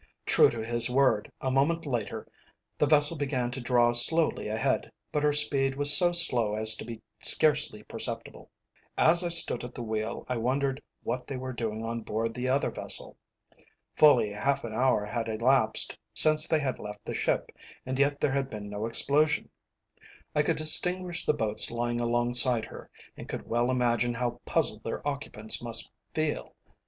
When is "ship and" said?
17.13-17.99